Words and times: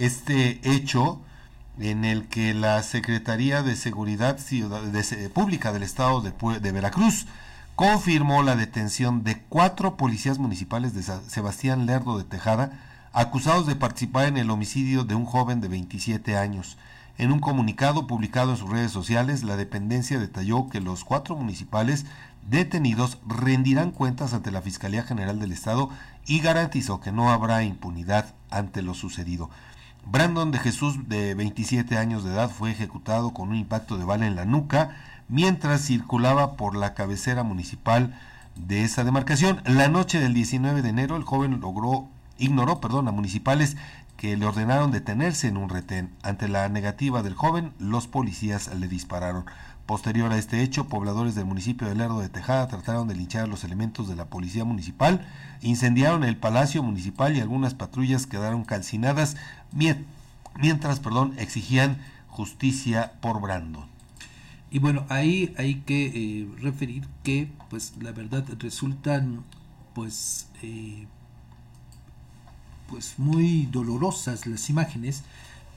este 0.00 0.60
hecho 0.64 1.20
en 1.78 2.04
el 2.04 2.26
que 2.26 2.54
la 2.54 2.82
Secretaría 2.82 3.62
de 3.62 3.76
Seguridad 3.76 4.38
Pública 5.34 5.72
del 5.72 5.82
Estado 5.82 6.22
de, 6.22 6.32
de 6.60 6.72
Veracruz 6.72 7.26
confirmó 7.76 8.42
la 8.42 8.56
detención 8.56 9.24
de 9.24 9.40
cuatro 9.48 9.96
policías 9.96 10.38
municipales 10.38 10.94
de 10.94 11.02
Sebastián 11.02 11.86
Lerdo 11.86 12.18
de 12.18 12.24
Tejada, 12.24 12.72
acusados 13.12 13.66
de 13.66 13.76
participar 13.76 14.26
en 14.26 14.36
el 14.36 14.50
homicidio 14.50 15.04
de 15.04 15.14
un 15.14 15.24
joven 15.24 15.60
de 15.60 15.68
27 15.68 16.36
años. 16.36 16.76
En 17.18 17.32
un 17.32 17.40
comunicado 17.40 18.06
publicado 18.06 18.52
en 18.52 18.56
sus 18.56 18.70
redes 18.70 18.92
sociales, 18.92 19.42
la 19.42 19.56
dependencia 19.56 20.18
detalló 20.18 20.68
que 20.70 20.80
los 20.80 21.04
cuatro 21.04 21.36
municipales 21.36 22.06
detenidos 22.48 23.18
rendirán 23.26 23.90
cuentas 23.90 24.32
ante 24.32 24.50
la 24.50 24.62
Fiscalía 24.62 25.02
General 25.02 25.38
del 25.38 25.52
Estado 25.52 25.90
y 26.26 26.40
garantizó 26.40 27.00
que 27.00 27.12
no 27.12 27.30
habrá 27.30 27.62
impunidad 27.62 28.34
ante 28.50 28.80
lo 28.80 28.94
sucedido. 28.94 29.50
Brandon 30.06 30.50
de 30.50 30.58
Jesús, 30.58 31.08
de 31.08 31.34
27 31.34 31.96
años 31.96 32.24
de 32.24 32.32
edad, 32.32 32.50
fue 32.50 32.70
ejecutado 32.70 33.32
con 33.32 33.50
un 33.50 33.56
impacto 33.56 33.98
de 33.98 34.04
bala 34.04 34.26
en 34.26 34.36
la 34.36 34.44
nuca 34.44 34.96
mientras 35.28 35.82
circulaba 35.82 36.56
por 36.56 36.76
la 36.76 36.94
cabecera 36.94 37.42
municipal 37.42 38.18
de 38.56 38.84
esa 38.84 39.04
demarcación. 39.04 39.62
La 39.64 39.88
noche 39.88 40.18
del 40.18 40.34
19 40.34 40.82
de 40.82 40.88
enero, 40.88 41.16
el 41.16 41.22
joven 41.22 41.60
logró, 41.60 42.08
ignoró 42.38 42.80
perdón, 42.80 43.08
a 43.08 43.12
municipales 43.12 43.76
que 44.16 44.36
le 44.36 44.44
ordenaron 44.44 44.90
detenerse 44.90 45.48
en 45.48 45.56
un 45.56 45.68
retén. 45.68 46.10
Ante 46.22 46.48
la 46.48 46.68
negativa 46.68 47.22
del 47.22 47.34
joven, 47.34 47.72
los 47.78 48.06
policías 48.06 48.74
le 48.74 48.88
dispararon. 48.88 49.44
Posterior 49.90 50.30
a 50.30 50.38
este 50.38 50.62
hecho, 50.62 50.86
pobladores 50.86 51.34
del 51.34 51.46
municipio 51.46 51.88
de 51.88 51.96
Lerdo 51.96 52.20
de 52.20 52.28
Tejada 52.28 52.68
trataron 52.68 53.08
de 53.08 53.16
linchar 53.16 53.42
a 53.42 53.46
los 53.48 53.64
elementos 53.64 54.08
de 54.08 54.14
la 54.14 54.26
policía 54.26 54.64
municipal, 54.64 55.26
incendiaron 55.62 56.22
el 56.22 56.36
palacio 56.36 56.84
municipal 56.84 57.36
y 57.36 57.40
algunas 57.40 57.74
patrullas 57.74 58.28
quedaron 58.28 58.64
calcinadas 58.64 59.36
mientras 59.72 61.00
perdón, 61.00 61.34
exigían 61.38 61.98
justicia 62.28 63.14
por 63.20 63.40
Brandon. 63.40 63.86
Y 64.70 64.78
bueno, 64.78 65.06
ahí 65.08 65.52
hay 65.58 65.80
que 65.80 66.06
eh, 66.06 66.48
referir 66.60 67.08
que, 67.24 67.50
pues, 67.68 67.94
la 68.00 68.12
verdad 68.12 68.44
resultan, 68.60 69.42
pues, 69.92 70.46
eh, 70.62 71.08
pues 72.88 73.18
muy 73.18 73.66
dolorosas 73.66 74.46
las 74.46 74.70
imágenes 74.70 75.24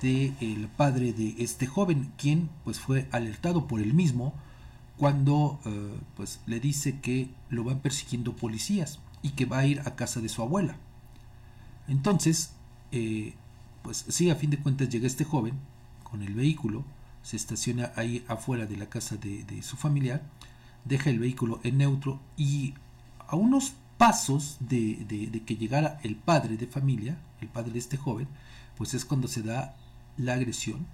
de 0.00 0.32
el 0.40 0.68
padre 0.68 1.12
de 1.12 1.36
este 1.38 1.66
joven, 1.66 2.12
quien, 2.16 2.48
pues, 2.64 2.80
fue 2.80 3.08
alertado 3.12 3.66
por 3.66 3.80
él 3.80 3.94
mismo 3.94 4.34
cuando, 4.96 5.60
eh, 5.64 5.98
pues, 6.16 6.40
le 6.46 6.60
dice 6.60 7.00
que 7.00 7.30
lo 7.50 7.64
van 7.64 7.80
persiguiendo 7.80 8.34
policías 8.34 9.00
y 9.22 9.30
que 9.30 9.46
va 9.46 9.58
a 9.58 9.66
ir 9.66 9.80
a 9.80 9.96
casa 9.96 10.20
de 10.20 10.28
su 10.28 10.42
abuela. 10.42 10.76
Entonces, 11.88 12.52
pues 13.82 14.04
sí, 14.08 14.30
a 14.30 14.34
fin 14.36 14.50
de 14.50 14.58
cuentas 14.58 14.88
llega 14.88 15.06
este 15.06 15.24
joven 15.24 15.54
con 16.02 16.22
el 16.22 16.34
vehículo, 16.34 16.84
se 17.22 17.36
estaciona 17.36 17.92
ahí 17.96 18.24
afuera 18.28 18.66
de 18.66 18.76
la 18.76 18.88
casa 18.88 19.16
de, 19.16 19.62
su 19.62 19.76
familiar, 19.76 20.22
deja 20.84 21.10
el 21.10 21.18
vehículo 21.18 21.60
en 21.62 21.78
neutro 21.78 22.20
y 22.36 22.74
a 23.26 23.36
unos 23.36 23.74
pasos 23.98 24.56
de, 24.60 25.42
que 25.44 25.56
llegara 25.56 26.00
el 26.02 26.16
padre 26.16 26.56
de 26.56 26.66
familia, 26.66 27.18
el 27.40 27.48
padre 27.48 27.72
de 27.72 27.78
este 27.78 27.96
joven, 27.96 28.28
pues 28.76 28.94
es 28.94 29.04
cuando 29.04 29.28
se 29.28 29.42
da 29.42 29.76
la 30.18 30.34
agresión 30.34 30.86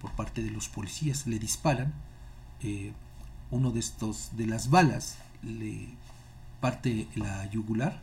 por 0.00 0.12
parte 0.12 0.42
de 0.42 0.50
los 0.50 0.68
policías. 0.68 1.26
Le 1.26 1.38
disparan, 1.38 1.92
eh, 2.60 2.92
uno 3.50 3.70
de 3.72 3.80
estos, 3.80 4.36
de 4.36 4.46
las 4.46 4.70
balas, 4.70 5.18
le 5.42 5.88
parte 6.60 7.08
la 7.14 7.48
yugular 7.50 8.00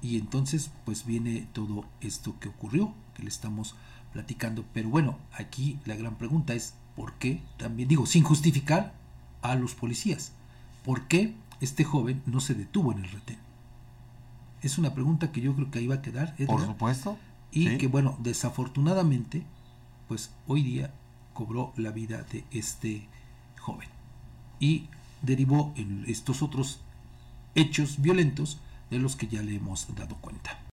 y 0.00 0.18
entonces 0.18 0.70
pues 0.84 1.06
viene 1.06 1.48
todo 1.52 1.84
esto 2.00 2.38
que 2.38 2.48
ocurrió, 2.48 2.92
que 3.14 3.22
le 3.22 3.28
estamos 3.28 3.74
platicando. 4.12 4.64
Pero 4.72 4.88
bueno, 4.90 5.18
aquí 5.32 5.78
la 5.84 5.96
gran 5.96 6.16
pregunta 6.16 6.54
es, 6.54 6.74
¿por 6.94 7.14
qué? 7.14 7.40
También 7.56 7.88
digo, 7.88 8.06
sin 8.06 8.22
justificar 8.22 8.92
a 9.42 9.54
los 9.54 9.74
policías, 9.74 10.32
¿por 10.84 11.08
qué 11.08 11.34
este 11.60 11.84
joven 11.84 12.22
no 12.26 12.40
se 12.40 12.54
detuvo 12.54 12.92
en 12.92 12.98
el 12.98 13.10
retén? 13.10 13.38
Es 14.60 14.78
una 14.78 14.94
pregunta 14.94 15.32
que 15.32 15.40
yo 15.40 15.54
creo 15.54 15.70
que 15.70 15.78
ahí 15.78 15.86
va 15.86 15.96
a 15.96 16.02
quedar. 16.02 16.36
Por 16.46 16.64
supuesto. 16.64 17.18
Y 17.50 17.78
que 17.78 17.86
bueno, 17.86 18.16
desafortunadamente, 18.20 19.44
pues 20.08 20.30
hoy 20.46 20.62
día 20.62 20.92
cobró 21.32 21.72
la 21.76 21.90
vida 21.90 22.22
de 22.22 22.44
este 22.50 23.08
joven. 23.60 23.88
Y 24.60 24.88
derivó 25.22 25.72
en 25.76 26.04
estos 26.06 26.42
otros 26.42 26.80
hechos 27.54 28.00
violentos 28.00 28.60
de 28.90 28.98
los 28.98 29.16
que 29.16 29.26
ya 29.26 29.42
le 29.42 29.56
hemos 29.56 29.94
dado 29.94 30.16
cuenta. 30.16 30.58